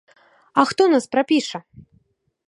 А 0.61 0.63
хто 0.69 0.87
нас 0.93 1.05
прапіша? 1.15 1.59